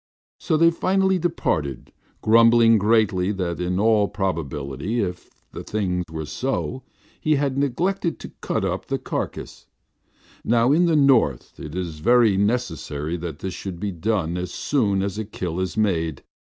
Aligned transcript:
So 0.39 0.57
they 0.57 0.71
finally 0.71 1.19
departed, 1.19 1.93
grumbling 2.23 2.79
greatly 2.79 3.31
that 3.33 3.59
in 3.61 3.79
all 3.79 4.07
probability, 4.07 4.99
if 4.99 5.29
the 5.51 5.63
thing 5.63 6.03
were 6.09 6.25
so, 6.25 6.81
he 7.19 7.35
had 7.35 7.55
neglected 7.55 8.17
to 8.21 8.31
cut 8.41 8.65
up 8.65 8.87
the 8.87 8.97
carcasses. 8.97 9.67
Now 10.43 10.71
in 10.71 10.87
the 10.87 10.95
north 10.95 11.59
it 11.59 11.75
is 11.75 11.99
very 11.99 12.35
necessary 12.35 13.15
that 13.17 13.37
this 13.37 13.53
should 13.53 13.79
be 13.79 13.91
done 13.91 14.37
as 14.37 14.51
soon 14.51 15.03
as 15.03 15.19
a 15.19 15.23
kill 15.23 15.59
is 15.59 15.77
made. 15.77 16.23